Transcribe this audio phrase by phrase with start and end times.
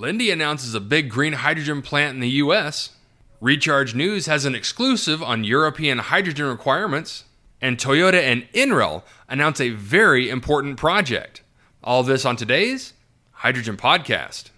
[0.00, 2.96] Linde announces a big green hydrogen plant in the US.
[3.38, 7.24] Recharge News has an exclusive on European hydrogen requirements.
[7.60, 11.42] And Toyota and NREL announce a very important project.
[11.84, 12.94] All this on today's
[13.32, 14.48] Hydrogen Podcast.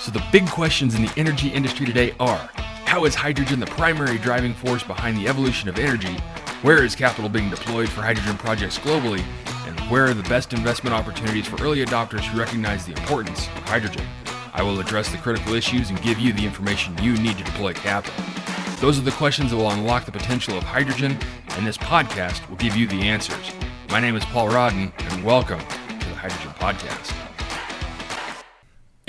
[0.00, 2.50] So, the big questions in the energy industry today are
[2.86, 6.16] how is hydrogen the primary driving force behind the evolution of energy?
[6.62, 9.24] Where is capital being deployed for hydrogen projects globally?
[9.68, 13.62] And where are the best investment opportunities for early adopters who recognize the importance of
[13.68, 14.04] hydrogen?
[14.56, 17.72] I will address the critical issues and give you the information you need to deploy
[17.72, 18.24] capital.
[18.76, 21.18] Those are the questions that will unlock the potential of hydrogen,
[21.56, 23.50] and this podcast will give you the answers.
[23.90, 27.12] My name is Paul Rodden, and welcome to the Hydrogen Podcast.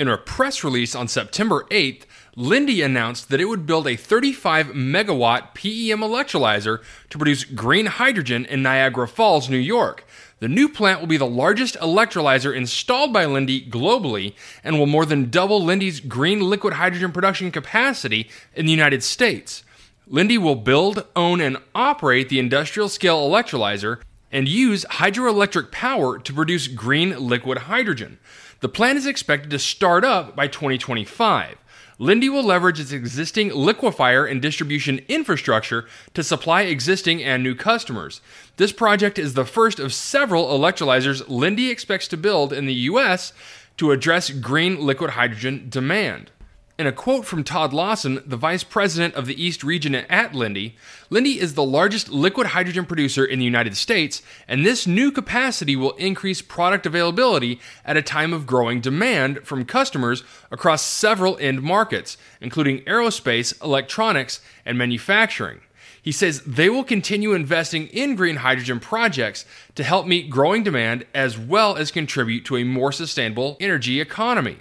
[0.00, 4.66] In a press release on September 8th, Linde announced that it would build a 35
[4.66, 10.04] megawatt PEM electrolyzer to produce green hydrogen in Niagara Falls, New York.
[10.40, 15.06] The new plant will be the largest electrolyzer installed by Linde globally and will more
[15.06, 19.64] than double Linde's green liquid hydrogen production capacity in the United States.
[20.06, 26.32] Linde will build, own, and operate the industrial scale electrolyzer and use hydroelectric power to
[26.32, 28.18] produce green liquid hydrogen.
[28.60, 31.56] The plant is expected to start up by 2025.
[31.98, 38.20] Linde will leverage its existing liquefier and distribution infrastructure to supply existing and new customers.
[38.56, 43.32] This project is the first of several electrolyzers Linde expects to build in the U.S.
[43.78, 46.30] to address green liquid hydrogen demand.
[46.78, 50.74] In a quote from Todd Lawson, the vice president of the East region at Linde,
[51.08, 55.74] Linde is the largest liquid hydrogen producer in the United States, and this new capacity
[55.74, 61.62] will increase product availability at a time of growing demand from customers across several end
[61.62, 65.60] markets, including aerospace, electronics, and manufacturing.
[66.02, 71.06] He says they will continue investing in green hydrogen projects to help meet growing demand
[71.14, 74.58] as well as contribute to a more sustainable energy economy.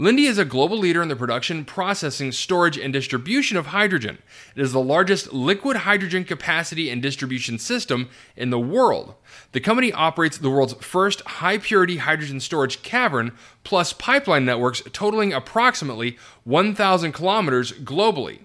[0.00, 4.18] Linde is a global leader in the production, processing, storage, and distribution of hydrogen.
[4.54, 9.16] It is the largest liquid hydrogen capacity and distribution system in the world.
[9.50, 13.32] The company operates the world's first high purity hydrogen storage cavern,
[13.64, 18.42] plus pipeline networks totaling approximately 1,000 kilometers globally.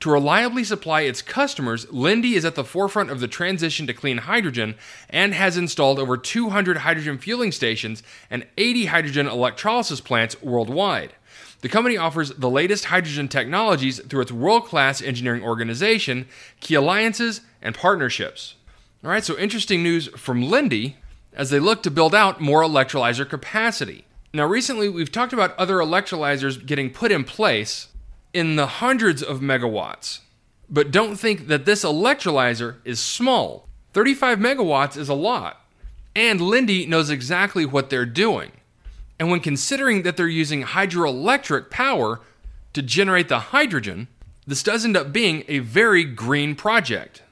[0.00, 4.18] To reliably supply its customers, Linde is at the forefront of the transition to clean
[4.18, 4.74] hydrogen
[5.08, 11.14] and has installed over 200 hydrogen fueling stations and 80 hydrogen electrolysis plants worldwide.
[11.62, 16.28] The company offers the latest hydrogen technologies through its world class engineering organization,
[16.60, 18.54] key alliances, and partnerships.
[19.02, 20.94] All right, so interesting news from Linde
[21.32, 24.04] as they look to build out more electrolyzer capacity.
[24.34, 27.88] Now, recently we've talked about other electrolyzers getting put in place
[28.36, 30.18] in the hundreds of megawatts.
[30.68, 33.66] But don't think that this electrolyzer is small.
[33.94, 35.64] 35 megawatts is a lot.
[36.14, 38.52] And Linde knows exactly what they're doing.
[39.18, 42.20] And when considering that they're using hydroelectric power
[42.74, 44.06] to generate the hydrogen,
[44.46, 47.22] this does end up being a very green project.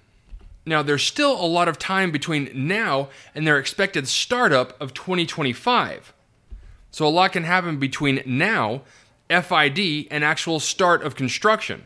[0.65, 6.15] Now, there's still a lot of time between now and their expected startup of 2025.
[6.91, 8.81] So, a lot can happen between now
[9.29, 11.85] FID, an actual start of construction.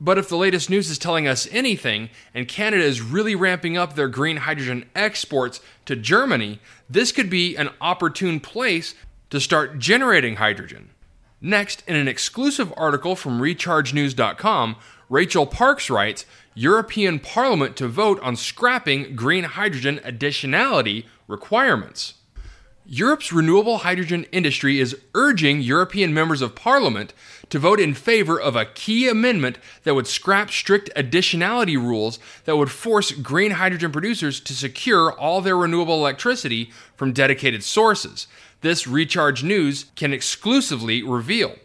[0.00, 3.94] But if the latest news is telling us anything, and Canada is really ramping up
[3.94, 8.94] their green hydrogen exports to Germany, this could be an opportune place
[9.30, 10.90] to start generating hydrogen.
[11.40, 14.76] Next, in an exclusive article from RechargeNews.com,
[15.08, 22.14] Rachel Parkes writes European Parliament to vote on scrapping green hydrogen additionality requirements.
[22.90, 27.12] Europe's renewable hydrogen industry is urging European members of parliament
[27.50, 32.56] to vote in favor of a key amendment that would scrap strict additionality rules that
[32.56, 38.26] would force green hydrogen producers to secure all their renewable electricity from dedicated sources.
[38.62, 41.56] This Recharge News can exclusively reveal.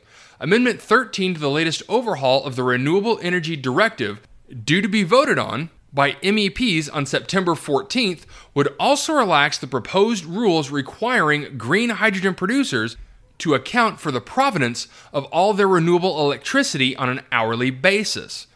[0.42, 4.20] Amendment 13 to the latest overhaul of the Renewable Energy Directive,
[4.66, 8.22] due to be voted on, by MEPs on September 14th
[8.54, 12.98] would also relax the proposed rules requiring green hydrogen producers
[13.38, 18.48] to account for the provenance of all their renewable electricity on an hourly basis.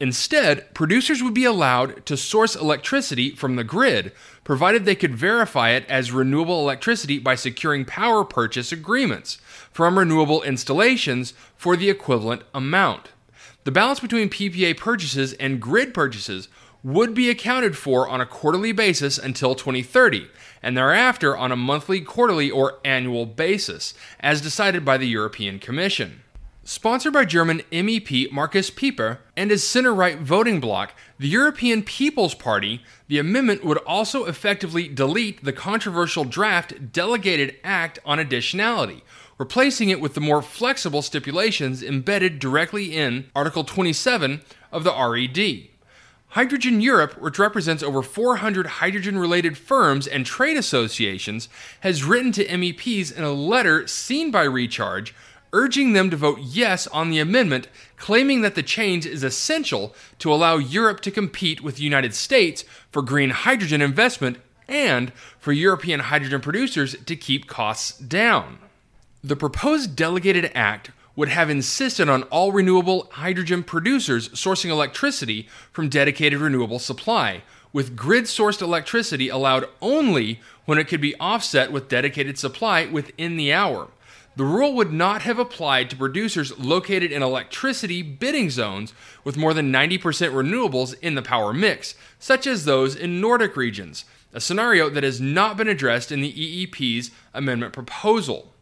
[0.00, 4.12] Instead, producers would be allowed to source electricity from the grid,
[4.44, 9.36] provided they could verify it as renewable electricity by securing power purchase agreements
[9.70, 13.10] from renewable installations for the equivalent amount.
[13.64, 16.48] The balance between PPA purchases and grid purchases
[16.82, 20.28] would be accounted for on a quarterly basis until 2030,
[20.62, 26.22] and thereafter on a monthly, quarterly, or annual basis, as decided by the European Commission.
[26.62, 32.34] Sponsored by German MEP Markus Pieper and his center right voting bloc, the European People's
[32.34, 39.00] Party, the amendment would also effectively delete the controversial draft Delegated Act on Additionality,
[39.38, 45.69] replacing it with the more flexible stipulations embedded directly in Article 27 of the RED.
[46.30, 51.48] Hydrogen Europe, which represents over 400 hydrogen related firms and trade associations,
[51.80, 55.14] has written to MEPs in a letter seen by Recharge
[55.52, 60.32] urging them to vote yes on the amendment, claiming that the change is essential to
[60.32, 64.38] allow Europe to compete with the United States for green hydrogen investment
[64.68, 68.58] and for European hydrogen producers to keep costs down.
[69.22, 75.88] The proposed delegated act would have insisted on all renewable hydrogen producers sourcing electricity from
[75.88, 77.42] dedicated renewable supply,
[77.72, 83.36] with grid sourced electricity allowed only when it could be offset with dedicated supply within
[83.36, 83.88] the hour.
[84.36, 89.52] The rule would not have applied to producers located in electricity bidding zones with more
[89.52, 94.88] than 90% renewables in the power mix, such as those in Nordic regions, a scenario
[94.88, 98.54] that has not been addressed in the EPP's amendment proposal.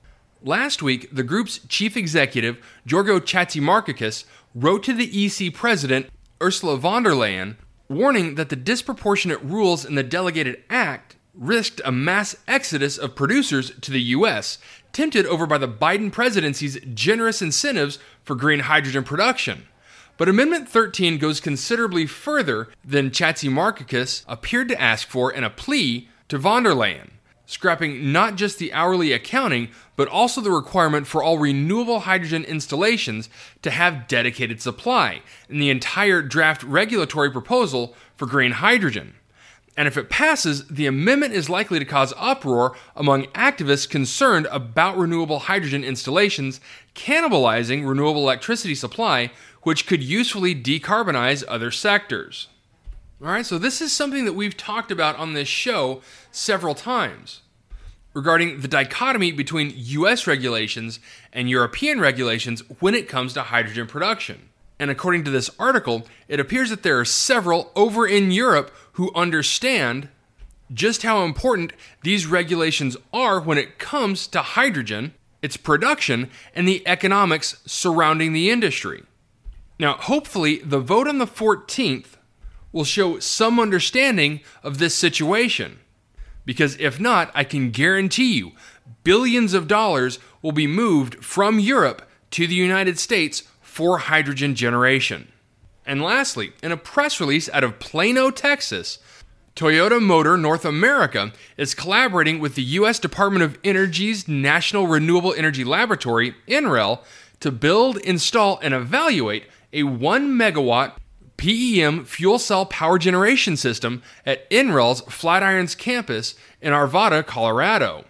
[0.42, 4.24] Last week, the group's chief executive, Giorgos Chatzimarkakis,
[4.54, 6.06] wrote to the EC president,
[6.40, 7.56] Ursula von der Leyen,
[7.88, 13.72] warning that the disproportionate rules in the delegated act risked a mass exodus of producers
[13.80, 14.58] to the U.S.,
[14.92, 19.66] tempted over by the Biden presidency's generous incentives for green hydrogen production.
[20.16, 26.08] But Amendment 13 goes considerably further than Chatzimarkakis appeared to ask for in a plea
[26.28, 27.10] to von der Leyen
[27.48, 33.30] scrapping not just the hourly accounting, but also the requirement for all renewable hydrogen installations
[33.62, 39.14] to have dedicated supply in the entire draft regulatory proposal for green hydrogen.
[39.78, 44.98] And if it passes, the amendment is likely to cause uproar among activists concerned about
[44.98, 46.60] renewable hydrogen installations
[46.94, 49.30] cannibalizing renewable electricity supply,
[49.62, 52.48] which could usefully decarbonize other sectors.
[53.20, 57.40] All right, so this is something that we've talked about on this show several times
[58.14, 61.00] regarding the dichotomy between US regulations
[61.32, 64.50] and European regulations when it comes to hydrogen production.
[64.78, 69.12] And according to this article, it appears that there are several over in Europe who
[69.16, 70.08] understand
[70.72, 71.72] just how important
[72.04, 75.12] these regulations are when it comes to hydrogen,
[75.42, 79.02] its production, and the economics surrounding the industry.
[79.80, 82.17] Now, hopefully, the vote on the 14th
[82.72, 85.78] will show some understanding of this situation.
[86.44, 88.52] Because if not, I can guarantee you
[89.04, 95.32] billions of dollars will be moved from Europe to the United States for hydrogen generation.
[95.86, 98.98] And lastly, in a press release out of Plano, Texas,
[99.56, 102.98] Toyota Motor North America is collaborating with the U.S.
[102.98, 107.00] Department of Energy's National Renewable Energy Laboratory, NREL,
[107.40, 110.92] to build, install, and evaluate a 1 megawatt
[111.38, 118.04] PEM fuel cell power generation system at NREL's Flatirons campus in Arvada, Colorado.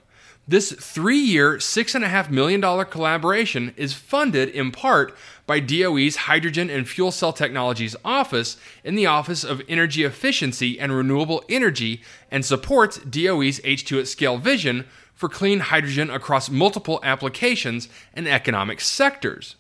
[0.48, 5.14] This three year, $6.5 million collaboration is funded in part
[5.46, 10.90] by DOE's Hydrogen and Fuel Cell Technologies Office in the Office of Energy Efficiency and
[10.90, 17.90] Renewable Energy and supports DOE's H2 at Scale vision for clean hydrogen across multiple applications
[18.14, 19.56] and economic sectors.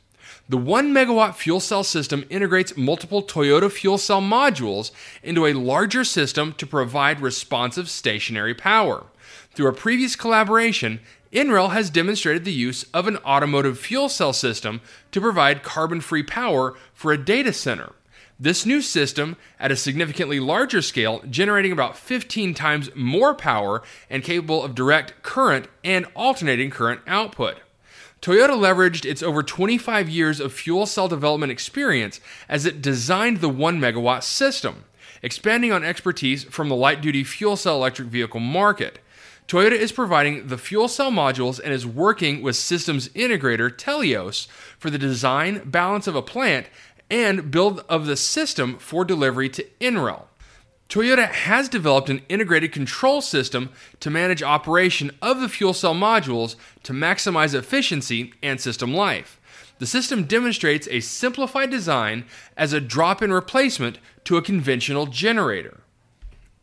[0.50, 4.92] The 1 megawatt fuel cell system integrates multiple Toyota fuel cell modules
[5.22, 9.04] into a larger system to provide responsive stationary power.
[9.52, 11.00] Through a previous collaboration,
[11.34, 14.80] NREL has demonstrated the use of an automotive fuel cell system
[15.10, 17.92] to provide carbon free power for a data center.
[18.40, 24.24] This new system, at a significantly larger scale, generating about 15 times more power and
[24.24, 27.56] capable of direct current and alternating current output.
[28.20, 33.48] Toyota leveraged its over 25 years of fuel cell development experience as it designed the
[33.48, 34.84] 1 megawatt system,
[35.22, 38.98] expanding on expertise from the light duty fuel cell electric vehicle market.
[39.46, 44.46] Toyota is providing the fuel cell modules and is working with systems integrator Telios
[44.78, 46.66] for the design, balance of a plant,
[47.10, 50.24] and build of the system for delivery to NREL.
[50.88, 53.68] Toyota has developed an integrated control system
[54.00, 59.38] to manage operation of the fuel cell modules to maximize efficiency and system life.
[59.80, 62.24] The system demonstrates a simplified design
[62.56, 65.80] as a drop in replacement to a conventional generator.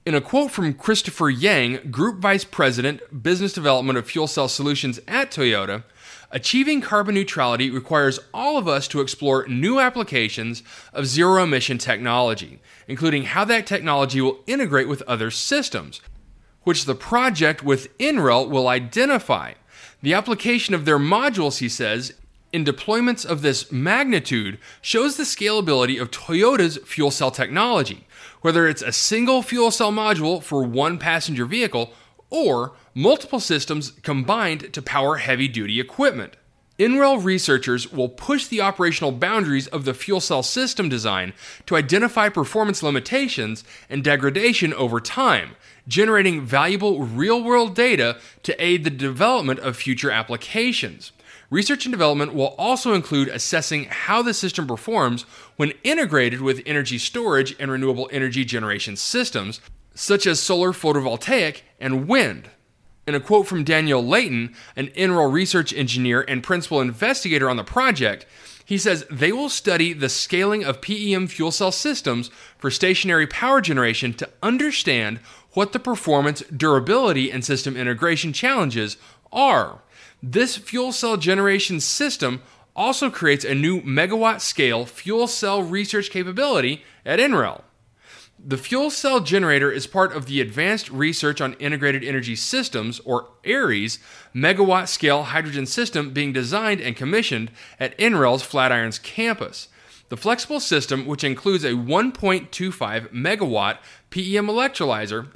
[0.07, 4.99] In a quote from Christopher Yang, Group Vice President, Business Development of Fuel Cell Solutions
[5.07, 5.83] at Toyota,
[6.31, 12.59] Achieving carbon neutrality requires all of us to explore new applications of zero emission technology,
[12.87, 16.01] including how that technology will integrate with other systems,
[16.63, 19.53] which the project with NREL will identify.
[20.01, 22.13] The application of their modules, he says,
[22.51, 28.07] in deployments of this magnitude shows the scalability of Toyota's fuel cell technology,
[28.41, 31.91] whether it's a single fuel cell module for one passenger vehicle
[32.29, 36.37] or multiple systems combined to power heavy duty equipment.
[36.77, 41.31] NREL researchers will push the operational boundaries of the fuel cell system design
[41.65, 45.55] to identify performance limitations and degradation over time,
[45.87, 51.13] generating valuable real world data to aid the development of future applications.
[51.49, 55.21] Research and development will also include assessing how the system performs
[55.55, 59.61] when integrated with energy storage and renewable energy generation systems,
[59.93, 62.49] such as solar photovoltaic and wind.
[63.07, 67.63] In a quote from Daniel Leighton, an NREL research engineer and principal investigator on the
[67.63, 68.25] project,
[68.65, 73.61] he says they will study the scaling of PEM fuel cell systems for stationary power
[73.61, 75.19] generation to understand
[75.51, 78.97] what the performance, durability, and system integration challenges
[79.31, 79.83] are.
[80.23, 82.41] This fuel cell generation system
[82.75, 87.61] also creates a new megawatt scale fuel cell research capability at NREL.
[88.47, 93.29] The fuel cell generator is part of the Advanced Research on Integrated Energy Systems, or
[93.43, 93.97] ARIES,
[94.35, 97.49] megawatt scale hydrogen system being designed and commissioned
[97.79, 99.69] at NREL's Flatirons campus.
[100.09, 103.79] The flexible system, which includes a 1.25 megawatt
[104.11, 105.29] PEM electrolyzer,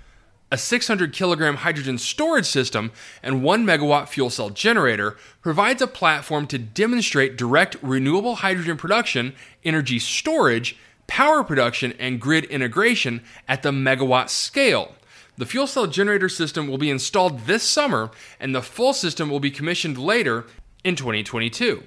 [0.51, 2.91] a 600 kilogram hydrogen storage system,
[3.23, 9.33] and 1 megawatt fuel cell generator, provides a platform to demonstrate direct renewable hydrogen production,
[9.63, 10.77] energy storage,
[11.09, 14.95] power production, and grid integration at the megawatt scale.
[15.37, 19.39] The fuel cell generator system will be installed this summer, and the full system will
[19.39, 20.45] be commissioned later
[20.83, 21.83] in 2022.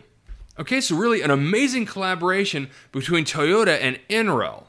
[0.58, 4.64] Okay, so really an amazing collaboration between Toyota and NREL.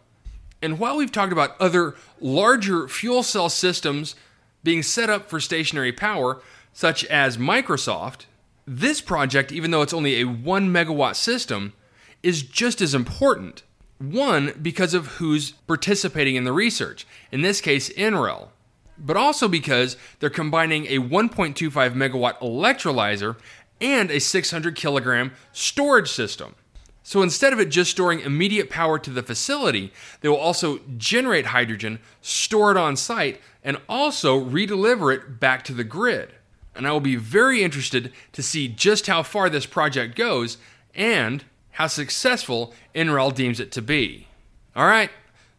[0.62, 4.15] And while we've talked about other larger fuel cell systems
[4.63, 6.41] being set up for stationary power,
[6.72, 8.25] such as Microsoft,
[8.65, 11.74] this project, even though it's only a 1 megawatt system,
[12.22, 13.63] is just as important.
[14.03, 18.50] One, because of who's participating in the research, in this case, NREL,
[18.98, 23.38] but also because they're combining a 1.25 megawatt electrolyzer
[23.79, 26.55] and a 600 kilogram storage system.
[27.01, 31.48] So instead of it just storing immediate power to the facility, they will also generate
[31.48, 36.33] hydrogen, store it on site, and also redeliver it back to the grid.
[36.75, 40.57] And I will be very interested to see just how far this project goes
[40.93, 44.27] and how successful NREL deems it to be.
[44.75, 45.12] All right,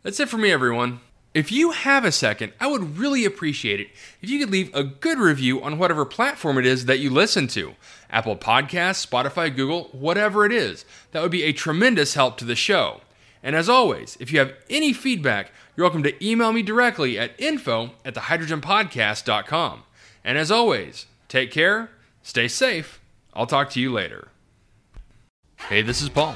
[0.02, 1.00] that's it for me, everyone.
[1.34, 3.88] If you have a second, I would really appreciate it
[4.22, 7.48] if you could leave a good review on whatever platform it is that you listen
[7.48, 7.74] to
[8.08, 10.84] Apple Podcasts, Spotify, Google, whatever it is.
[11.10, 13.00] That would be a tremendous help to the show.
[13.42, 17.38] And as always, if you have any feedback, you're welcome to email me directly at
[17.38, 19.82] info at thehydrogenpodcast.com.
[20.24, 21.90] And as always, take care,
[22.22, 23.00] stay safe.
[23.34, 24.28] I'll talk to you later.
[25.68, 26.34] Hey, this is Paul.